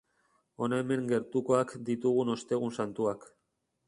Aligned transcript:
Hona 0.65 0.77
hemen 0.83 1.03
gertukoak 1.11 1.75
ditugun 1.89 2.31
Ostegun 2.37 2.73
Santuak. 2.81 3.29